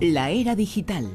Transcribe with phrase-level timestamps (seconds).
[0.00, 1.10] La era digital.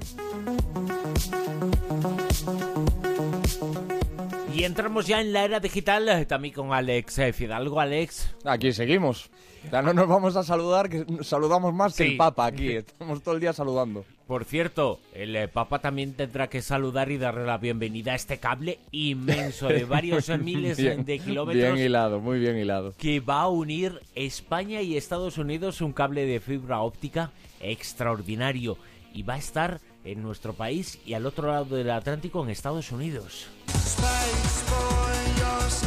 [4.53, 7.79] Y entramos ya en la era digital eh, también con Alex eh, Fidalgo.
[7.79, 8.35] Alex.
[8.43, 9.29] Aquí seguimos.
[9.71, 12.73] Ya no nos vamos a saludar, que saludamos más que el Papa aquí.
[12.73, 14.03] Estamos todo el día saludando.
[14.27, 18.37] Por cierto, el eh, Papa también tendrá que saludar y darle la bienvenida a este
[18.37, 22.93] cable inmenso de varios miles Bien- de kilómetros Bien hilado, muy bien hilado.
[22.97, 28.77] que va a unir España y Estados Unidos un cable de fibra óptica extraordinario
[29.13, 32.91] y va a estar en nuestro país y al otro lado del Atlántico en Estados
[32.91, 33.47] Unidos.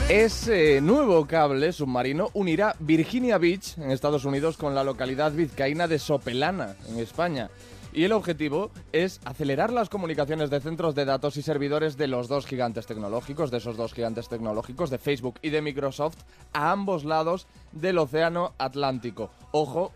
[0.09, 5.99] Ese nuevo cable submarino unirá Virginia Beach, en Estados Unidos, con la localidad vizcaína de
[5.99, 7.51] Sopelana, en España.
[7.97, 12.29] Y el objetivo es acelerar las comunicaciones de centros de datos y servidores de los
[12.29, 16.19] dos gigantes tecnológicos, de esos dos gigantes tecnológicos, de Facebook y de Microsoft,
[16.53, 19.31] a ambos lados del Océano Atlántico.
[19.51, 19.93] Ojo,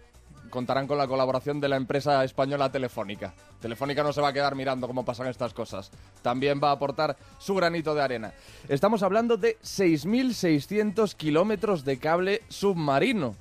[0.48, 3.34] contarán con la colaboración de la empresa española Telefónica.
[3.60, 5.90] Telefónica no se va a quedar mirando cómo pasan estas cosas.
[6.22, 8.32] También va a aportar su granito de arena.
[8.70, 13.36] Estamos hablando de 6.600 kilómetros de cable submarino.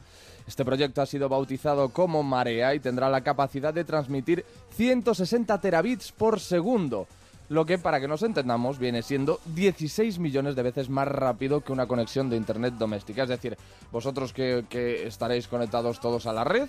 [0.49, 6.11] Este proyecto ha sido bautizado como Marea y tendrá la capacidad de transmitir 160 terabits
[6.11, 7.07] por segundo.
[7.49, 11.71] Lo que, para que nos entendamos, viene siendo 16 millones de veces más rápido que
[11.71, 13.21] una conexión de Internet doméstica.
[13.21, 13.59] Es decir,
[13.91, 16.67] vosotros que, estaréis conectados todos a la red,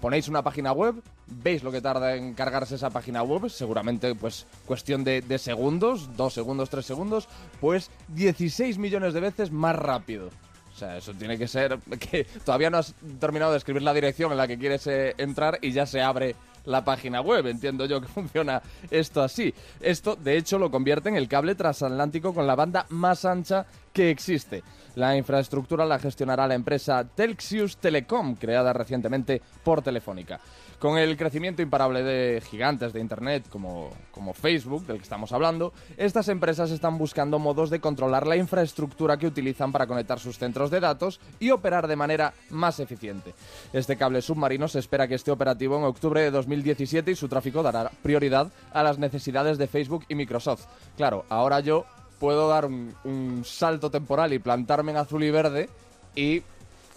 [0.00, 0.94] ponéis una página web,
[1.26, 6.16] veis lo que tarda en cargarse esa página web, seguramente pues cuestión de, de segundos,
[6.16, 7.26] dos segundos, tres segundos,
[7.60, 10.30] pues 16 millones de veces más rápido.
[10.72, 11.78] O sea, eso tiene que ser
[12.10, 15.58] que todavía no has terminado de escribir la dirección en la que quieres eh, entrar
[15.60, 17.46] y ya se abre la página web.
[17.46, 19.54] Entiendo yo que funciona esto así.
[19.80, 24.10] Esto, de hecho, lo convierte en el cable transatlántico con la banda más ancha que
[24.10, 24.62] existe.
[24.94, 30.40] La infraestructura la gestionará la empresa Telxius Telecom, creada recientemente por Telefónica.
[30.80, 35.74] Con el crecimiento imparable de gigantes de Internet como, como Facebook, del que estamos hablando,
[35.98, 40.70] estas empresas están buscando modos de controlar la infraestructura que utilizan para conectar sus centros
[40.70, 43.34] de datos y operar de manera más eficiente.
[43.74, 47.62] Este cable submarino se espera que esté operativo en octubre de 2017 y su tráfico
[47.62, 50.64] dará prioridad a las necesidades de Facebook y Microsoft.
[50.96, 51.86] Claro, ahora yo
[52.18, 55.68] puedo dar un, un salto temporal y plantarme en azul y verde
[56.14, 56.42] y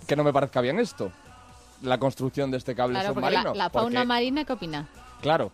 [0.08, 1.12] que no me parezca bien esto.
[1.82, 3.56] La construcción de este cable Claro, porque la, submarino.
[3.64, 4.88] la fauna porque- marina, ¿qué opina?
[5.22, 5.52] Claro,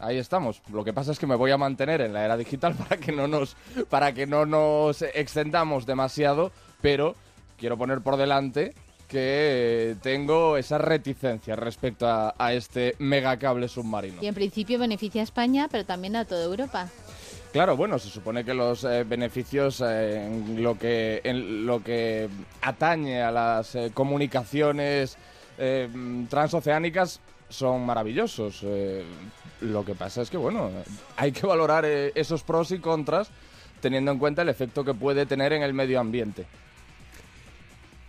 [0.00, 0.60] ahí estamos.
[0.72, 3.12] Lo que pasa es que me voy a mantener en la era digital para que
[3.12, 3.56] no nos,
[3.88, 6.50] para que no nos extendamos demasiado,
[6.82, 7.14] pero
[7.56, 8.74] quiero poner por delante
[9.08, 14.22] que eh, tengo esa reticencia respecto a, a este megacable submarino.
[14.22, 16.88] Y en principio beneficia a España, pero también a toda Europa.
[17.52, 22.28] Claro, bueno, se supone que los eh, beneficios eh, en lo que en lo que
[22.60, 25.16] atañe a las eh, comunicaciones
[25.56, 25.88] eh,
[26.28, 28.64] transoceánicas son maravillosos.
[29.62, 30.70] Lo que pasa es que bueno,
[31.16, 33.30] hay que valorar esos pros y contras
[33.80, 36.44] teniendo en cuenta el efecto que puede tener en el medio ambiente.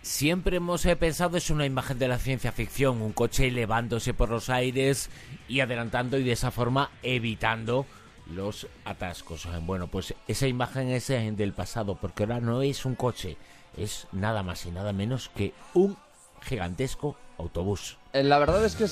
[0.02, 4.30] Siempre hemos eh, pensado es una imagen de la ciencia ficción, un coche elevándose por
[4.30, 5.10] los aires
[5.46, 7.84] y adelantando y de esa forma evitando
[8.32, 9.44] los atascos.
[9.44, 13.36] Eh, Bueno, pues esa imagen es eh, del pasado, porque ahora no es un coche,
[13.76, 15.98] es nada más y nada menos que un
[16.40, 17.98] gigantesco autobús.
[18.14, 18.84] La verdad es que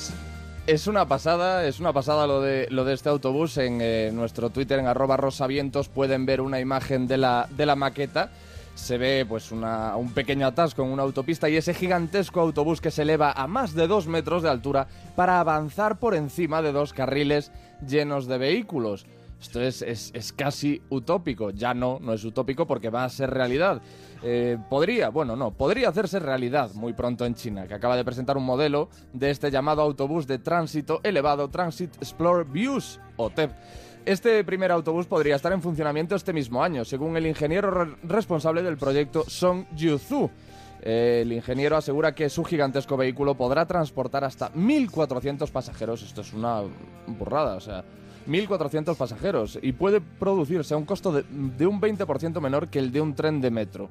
[0.71, 3.57] es, una pasada, es una pasada lo de, lo de este autobús.
[3.57, 8.29] En nuestro Twitter, en arroba rosavientos, pueden ver una imagen de la, de la maqueta.
[8.75, 12.91] Se ve pues una- un pequeño atasco en una autopista y ese gigantesco autobús que
[12.91, 16.93] se eleva a más de dos metros de altura para avanzar por encima de dos
[16.93, 17.51] carriles
[17.85, 19.05] llenos de vehículos.
[19.41, 21.51] Esto es, es- es casi utópico.
[21.51, 23.81] Ya no, no es utópico porque va a ser realidad.
[24.21, 28.35] Eh, podría, bueno, no, podría hacerse realidad muy pronto en China, que acaba de presentar
[28.37, 33.51] un modelo de este llamado autobús de tránsito elevado Transit Explore Views, o TEP.
[34.05, 38.63] Este primer autobús podría estar en funcionamiento este mismo año, según el ingeniero re- responsable
[38.63, 40.29] del proyecto Song Yuzu.
[40.81, 46.01] El ingeniero asegura que su gigantesco vehículo podrá transportar hasta 1.400 pasajeros.
[46.01, 46.61] Esto es una
[47.05, 47.83] burrada, o sea,
[48.27, 49.59] 1.400 pasajeros.
[49.61, 53.13] Y puede producirse a un costo de, de un 20% menor que el de un
[53.13, 53.89] tren de metro.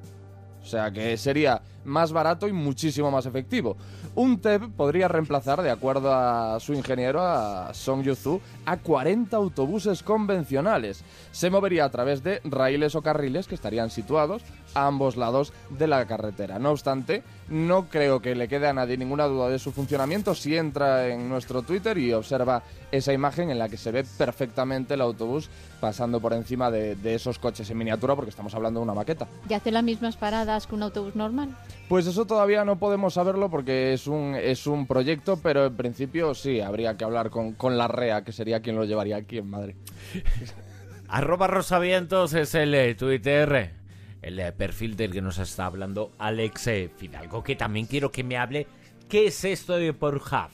[0.61, 3.75] O sea que sería más barato y muchísimo más efectivo.
[4.15, 10.03] Un TEP podría reemplazar, de acuerdo a su ingeniero, a Song Yuzu, a 40 autobuses
[10.03, 11.03] convencionales.
[11.31, 14.43] Se movería a través de raíles o carriles que estarían situados
[14.73, 16.59] a ambos lados de la carretera.
[16.59, 20.55] No obstante, no creo que le quede a nadie ninguna duda de su funcionamiento si
[20.55, 25.01] entra en nuestro Twitter y observa esa imagen en la que se ve perfectamente el
[25.01, 25.49] autobús
[25.79, 29.27] pasando por encima de, de esos coches en miniatura porque estamos hablando de una maqueta.
[29.47, 31.49] ¿Y hace las mismas paradas que un autobús normal?
[31.87, 36.35] Pues eso todavía no podemos saberlo porque es un, es un proyecto, pero en principio
[36.35, 39.49] sí, habría que hablar con, con la REA, que sería quien lo llevaría aquí en
[39.49, 39.75] Madrid.
[41.07, 43.73] Arroba Rosavientos es el eh, Twitter,
[44.21, 48.23] el eh, perfil del que nos está hablando Alex eh, Fidalgo, que también quiero que
[48.23, 48.67] me hable
[49.09, 50.51] qué es esto de Pornhub.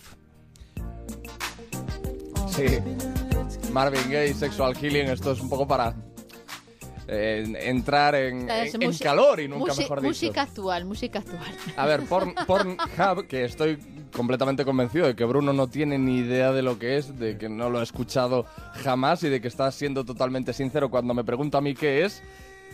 [2.48, 2.66] Sí.
[3.74, 5.94] Marvin Gaye, Sexual Healing, esto es un poco para
[7.08, 10.10] eh, entrar en, en- calor y nunca mejor dicho.
[10.10, 11.52] Música actual, música actual.
[11.78, 13.78] A ver, Porn, Pornhub, que estoy
[14.16, 17.50] completamente convencido de que Bruno no tiene ni idea de lo que es, de que
[17.50, 18.46] no lo ha escuchado
[18.84, 22.24] jamás y de que está siendo totalmente sincero cuando me pregunta a mí qué es,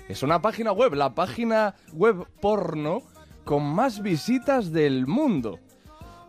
[0.07, 3.01] es una página web, la página web porno
[3.43, 5.59] con más visitas del mundo.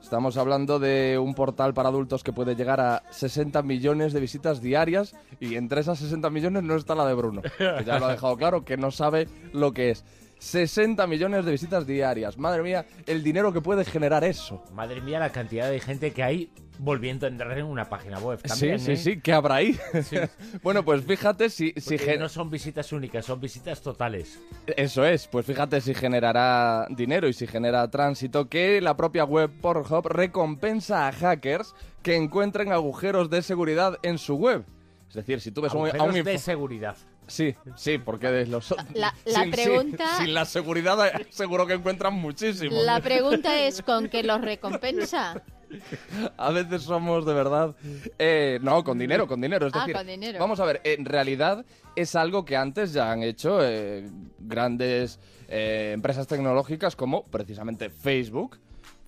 [0.02, 4.60] Estamos hablando de un portal para adultos que puede llegar a 60 millones de visitas
[4.60, 8.12] diarias y entre esas 60 millones no está la de Bruno, que ya lo ha
[8.12, 10.04] dejado claro, que no sabe lo que es.
[10.42, 12.36] 60 millones de visitas diarias.
[12.36, 14.60] Madre mía, el dinero que puede generar eso.
[14.72, 16.50] Madre mía, la cantidad de gente que hay
[16.80, 18.42] volviendo a entrar en una página web.
[18.42, 18.96] También, sí, sí, ¿eh?
[18.96, 19.78] sí, ¿qué habrá ahí?
[20.64, 24.40] bueno, pues fíjate si, si gen- no son visitas únicas, son visitas totales.
[24.66, 29.48] Eso es, pues fíjate si generará dinero y si genera tránsito que la propia web
[29.60, 31.72] Pornhub recompensa a hackers
[32.02, 34.64] que encuentren agujeros de seguridad en su web.
[35.08, 36.96] Es decir, si tú ves un, a un de seguridad.
[37.26, 38.74] Sí, sí, porque de los...
[38.94, 40.98] La- la sin, pregunta- Sin, sin la seguridad
[41.30, 42.76] seguro que encuentran muchísimo.
[42.82, 45.42] La pregunta es con qué los recompensa.
[46.36, 47.74] A veces somos de verdad.
[48.19, 49.66] eh, no, con dinero, con dinero.
[49.69, 50.38] Es Ah, decir, con dinero.
[50.38, 51.64] vamos a ver, en realidad
[51.96, 54.06] es algo que antes ya han hecho eh,
[54.38, 55.18] grandes
[55.48, 58.58] eh, empresas tecnológicas como precisamente Facebook.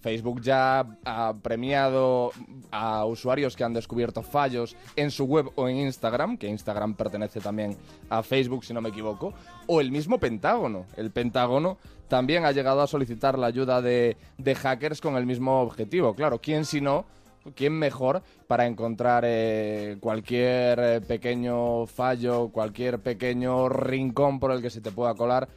[0.04, 2.30] Facebook ya ha premiado
[2.70, 7.40] a usuarios que han descubierto fallos en su web o en Instagram, que Instagram pertenece
[7.40, 7.74] también
[8.10, 9.32] a Facebook, si no me equivoco,
[9.66, 10.84] o el mismo Pentágono.
[10.98, 14.18] El Pentágono también ha llegado a solicitar la ayuda de,
[14.54, 16.12] hackers con el mismo objetivo.
[16.12, 17.06] Claro, ¿quién si no?
[17.54, 24.68] ¿Quién mejor para encontrar eh, cualquier eh, pequeño fallo, cualquier pequeño rincón por el que
[24.68, 25.48] se te pueda colar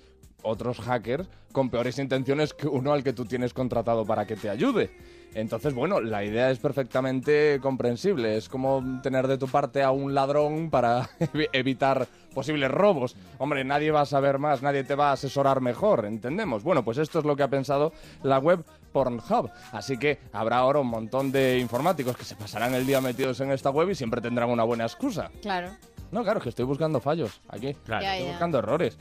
[0.44, 4.50] otros hackers con peores intenciones que uno al que tú tienes contratado para que te
[4.50, 4.92] ayude?
[5.34, 8.38] Entonces, bueno, la idea es perfectamente comprensible.
[8.38, 13.16] Es como tener de tu parte a un ladrón para evi- evitar posibles robos.
[13.38, 16.64] Hombre, nadie va a saber más, nadie te va a asesorar mejor, ¿entendemos?
[16.64, 17.92] Bueno, pues esto es lo que ha pensado
[18.24, 18.64] la web
[18.94, 19.52] Pornhub.
[19.72, 23.52] Así que habrá ahora un montón de informáticos que se pasarán el día metidos en
[23.52, 25.30] esta web y siempre tendrán una buena excusa.
[25.42, 25.70] Claro.
[26.12, 27.74] No, claro, que estoy buscando fallos aquí.
[27.86, 28.06] Claro.
[28.06, 28.98] Estoy buscando errores.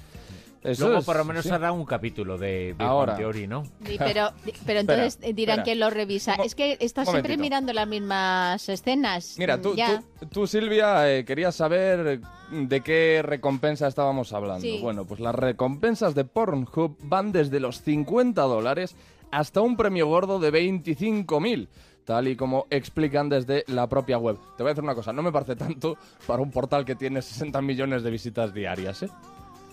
[0.67, 1.51] Eso Luego es- por lo menos sí.
[1.51, 3.13] hará un capítulo de Big Ahora.
[3.13, 3.65] Bang Theory, ¿no?
[3.85, 4.31] Sí, pero,
[4.67, 5.65] pero entonces Espera, dirán espera.
[5.65, 6.37] que lo revisa.
[6.37, 9.37] Mo- Es que estás siempre mirando las mismas escenas.
[9.39, 10.03] Mira, tú, Ya.
[10.21, 12.21] tú, tú, Silvia, eh, querías saber
[12.51, 14.61] de qué recompensa estábamos hablando.
[14.63, 14.79] Sí.
[14.83, 18.97] Bueno, pues las recompensas de Pornhub van desde los 50 dólares
[19.31, 21.69] hasta un premio gordo de 25.000,
[22.05, 24.37] tal y como explican desde la propia web.
[24.57, 25.97] Te voy a decir una cosa, no me parece tanto
[26.27, 29.09] para un portal que tiene 60 millones de visitas diarias, ¿eh?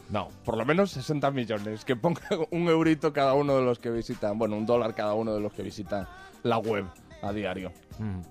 [0.10, 1.86] No, por lo menos 60 millones.
[1.86, 2.22] Que ponga
[2.52, 5.54] un eurito cada uno de los que visitan, bueno, un dólar cada uno de los
[5.54, 6.08] que visitan
[6.44, 6.86] la web
[7.22, 7.72] a diario.
[8.00, 8.22] Mm.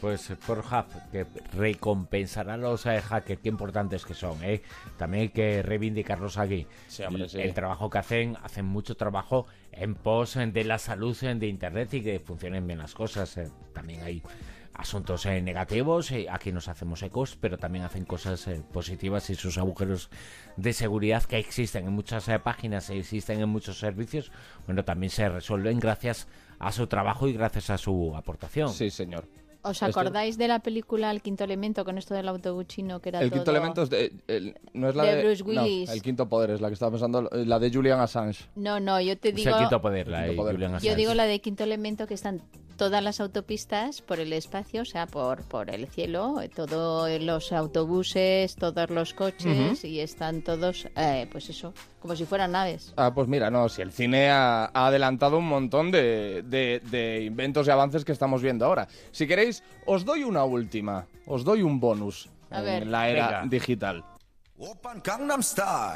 [0.00, 4.62] Pues eh, Pornhub, que recompensará a los eh, hackers, qué importantes que son, ¿eh?
[4.98, 6.66] También hay que reivindicarlos aquí.
[6.86, 7.40] Sí, hombre, el, sí.
[7.40, 11.94] el trabajo que hacen, hacen mucho trabajo en pos eh, de la salud de Internet
[11.94, 13.36] y que funcionen bien las cosas.
[13.38, 13.50] eh.
[13.72, 14.22] También hay
[14.78, 19.34] asuntos eh, negativos, eh, aquí nos hacemos ecos, pero también hacen cosas eh, positivas y
[19.34, 20.10] sus agujeros
[20.56, 24.30] de seguridad que existen en muchas eh, páginas, e existen en muchos servicios,
[24.66, 26.28] bueno, también se resuelven gracias
[26.58, 28.68] a su trabajo y gracias a su aportación.
[28.70, 29.26] Sí, señor.
[29.62, 33.08] ¿Os Esto- acordáis de la película El quinto elemento con esto del autobús chino que
[33.08, 33.38] era El todo...
[33.40, 35.90] quinto elemento es de, el- no es la de de, Bruce no, Willis.
[35.90, 38.44] el quinto poder es la que estaba pensando, la de Julian Assange.
[38.54, 39.50] No, no, yo te Es digo...
[39.50, 40.36] el quinto poder, la de.
[40.36, 40.94] Julian Yo Assange.
[40.96, 42.42] digo la de quinto elemento que están
[42.76, 47.52] todas las autopistas por el espacio, o sea, por, por el cielo, eh, todos los
[47.52, 52.92] autobuses, todos los coches y están todos, eh, pues eso, como si fueran naves.
[52.96, 57.24] Ah, pues mira, no, si el cine ha, ha adelantado un montón de, de- de
[57.24, 58.88] inventos y avances que estamos viendo ahora.
[59.12, 62.86] Si queréis, os doy una última, os doy un bonus A en ver.
[62.86, 63.44] la era Venga.
[63.46, 64.04] digital.
[64.58, 65.94] Oppan Gangnam Style.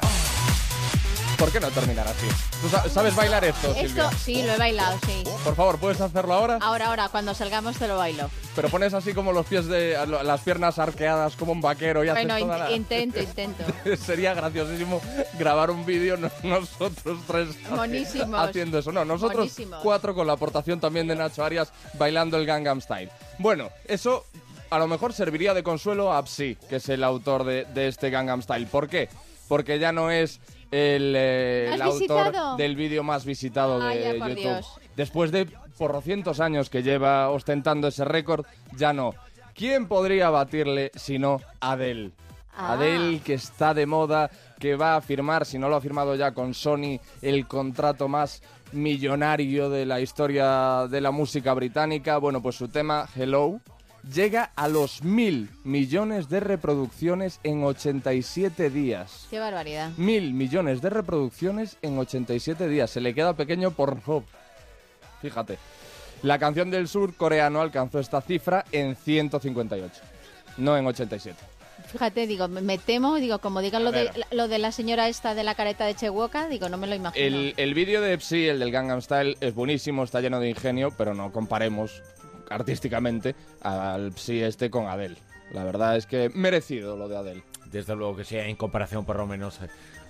[1.41, 2.27] ¿Por qué no terminar así?
[2.61, 3.81] ¿Tú sa- sabes bailar esto, Silvia?
[4.09, 5.23] Esto sí, lo he bailado, sí.
[5.43, 6.59] Por favor, ¿puedes hacerlo ahora?
[6.61, 8.29] Ahora, ahora, cuando salgamos te lo bailo.
[8.55, 9.97] Pero pones así como los pies de...
[10.23, 13.63] las piernas arqueadas como un vaquero y haces Bueno, toda int- la- intento, intento.
[14.05, 15.01] Sería graciosísimo
[15.39, 18.39] grabar un vídeo no- nosotros tres Monísimos.
[18.39, 18.91] haciendo eso.
[18.91, 19.79] No, nosotros Monísimos.
[19.81, 23.09] cuatro con la aportación también de Nacho Arias bailando el Gangnam Style.
[23.39, 24.25] Bueno, eso
[24.69, 28.11] a lo mejor serviría de consuelo a Psy, que es el autor de, de este
[28.11, 28.67] Gangnam Style.
[28.67, 29.09] ¿Por qué?
[29.47, 30.39] Porque ya no es
[30.71, 32.57] el, eh, ¿Has el autor visitado?
[32.57, 34.43] del vídeo más visitado de Vaya, por YouTube.
[34.43, 34.79] Dios.
[34.95, 35.47] Después de
[35.77, 39.13] porrocientos años que lleva ostentando ese récord, ya no.
[39.53, 42.11] ¿Quién podría batirle si no Adele?
[42.55, 42.73] Ah.
[42.73, 46.33] Adele, que está de moda, que va a firmar, si no lo ha firmado ya
[46.33, 52.17] con Sony, el contrato más millonario de la historia de la música británica.
[52.17, 53.59] Bueno, pues su tema, Hello,
[54.03, 59.27] llega a los mil millones de reproducciones en 87 días.
[59.29, 59.91] Qué barbaridad.
[59.97, 62.89] Mil millones de reproducciones en 87 días.
[62.89, 64.01] Se le queda pequeño por
[65.21, 65.57] Fíjate.
[66.23, 70.01] La canción del sur coreano alcanzó esta cifra en 158,
[70.57, 71.35] no en 87.
[71.91, 74.27] Fíjate, digo, me temo, digo, como digan lo de, ver.
[74.31, 77.25] lo de la señora esta de la careta de Chihuahua, digo, no me lo imagino.
[77.25, 80.93] El, el vídeo de Psy, el del Gangnam Style, es buenísimo, está lleno de ingenio,
[80.95, 82.03] pero no comparemos
[82.51, 85.17] artísticamente al Psy este con Adele.
[85.51, 87.43] La verdad es que merecido lo de Adele.
[87.71, 89.59] Desde luego que sea en comparación por lo menos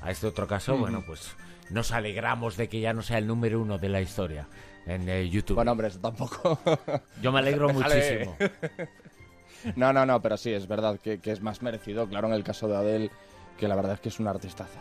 [0.01, 1.35] a este otro caso, bueno, pues
[1.69, 4.47] nos alegramos de que ya no sea el número uno de la historia
[4.85, 5.55] en eh, YouTube.
[5.55, 6.59] Bueno, hombre, eso tampoco.
[7.21, 8.25] Yo me alegro déjale.
[8.25, 8.37] muchísimo.
[9.75, 12.43] no, no, no, pero sí, es verdad que, que es más merecido, claro, en el
[12.43, 13.11] caso de Adele,
[13.57, 14.79] que la verdad es que es una artistaza.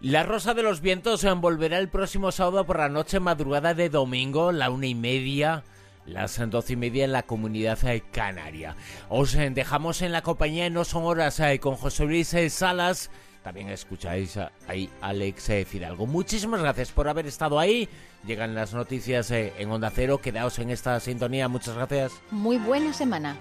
[0.00, 3.88] La Rosa de los Vientos eh, volverá el próximo sábado por la noche, madrugada de
[3.88, 5.64] domingo, la una y media,
[6.10, 8.76] las doce y media en la comunidad eh, canaria.
[9.08, 13.10] Os eh, dejamos en la compañía No Son Horas eh, con José Luis Salas.
[13.42, 14.38] También escucháis
[14.68, 16.06] ahí Alex Fidalgo.
[16.06, 17.88] Muchísimas gracias por haber estado ahí.
[18.26, 20.18] Llegan las noticias en Onda Cero.
[20.18, 21.48] Quedaos en esta sintonía.
[21.48, 22.12] Muchas gracias.
[22.30, 23.38] Muy buena semana.